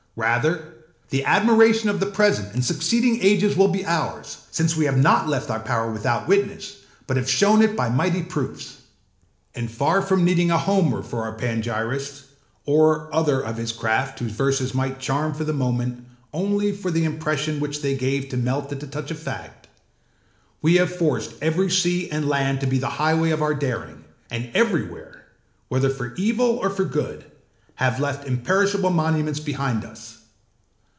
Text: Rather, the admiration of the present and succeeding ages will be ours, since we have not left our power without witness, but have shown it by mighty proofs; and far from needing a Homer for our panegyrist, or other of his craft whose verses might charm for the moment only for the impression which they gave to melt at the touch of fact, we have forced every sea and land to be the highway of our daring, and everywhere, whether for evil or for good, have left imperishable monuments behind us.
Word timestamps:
Rather, 0.17 0.73
the 1.09 1.23
admiration 1.23 1.87
of 1.87 2.01
the 2.01 2.05
present 2.05 2.53
and 2.53 2.65
succeeding 2.65 3.21
ages 3.23 3.55
will 3.55 3.69
be 3.69 3.85
ours, 3.85 4.39
since 4.51 4.75
we 4.75 4.83
have 4.83 4.97
not 4.97 5.29
left 5.29 5.49
our 5.49 5.61
power 5.61 5.89
without 5.89 6.27
witness, 6.27 6.79
but 7.07 7.15
have 7.15 7.29
shown 7.29 7.61
it 7.61 7.77
by 7.77 7.87
mighty 7.87 8.21
proofs; 8.21 8.79
and 9.55 9.71
far 9.71 10.01
from 10.01 10.25
needing 10.25 10.51
a 10.51 10.57
Homer 10.57 11.01
for 11.01 11.21
our 11.23 11.31
panegyrist, 11.37 12.23
or 12.65 13.07
other 13.15 13.39
of 13.39 13.55
his 13.55 13.71
craft 13.71 14.19
whose 14.19 14.33
verses 14.33 14.73
might 14.73 14.99
charm 14.99 15.33
for 15.33 15.45
the 15.45 15.53
moment 15.53 16.05
only 16.33 16.73
for 16.73 16.91
the 16.91 17.05
impression 17.05 17.61
which 17.61 17.81
they 17.81 17.95
gave 17.95 18.27
to 18.27 18.35
melt 18.35 18.69
at 18.73 18.81
the 18.81 18.87
touch 18.87 19.11
of 19.11 19.17
fact, 19.17 19.69
we 20.61 20.75
have 20.75 20.93
forced 20.93 21.35
every 21.41 21.71
sea 21.71 22.11
and 22.11 22.27
land 22.27 22.59
to 22.59 22.67
be 22.67 22.77
the 22.79 22.89
highway 22.99 23.29
of 23.29 23.41
our 23.41 23.53
daring, 23.53 24.03
and 24.29 24.49
everywhere, 24.53 25.23
whether 25.69 25.89
for 25.89 26.13
evil 26.15 26.57
or 26.61 26.69
for 26.69 26.83
good, 26.83 27.23
have 27.75 27.99
left 27.99 28.27
imperishable 28.27 28.91
monuments 28.91 29.39
behind 29.39 29.83
us. 29.83 30.19